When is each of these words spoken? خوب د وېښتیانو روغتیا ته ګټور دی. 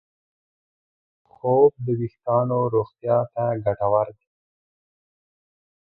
خوب 1.31 1.71
د 1.85 1.87
وېښتیانو 1.99 2.59
روغتیا 2.75 3.17
ته 3.33 3.43
ګټور 3.65 4.07
دی. 4.17 4.29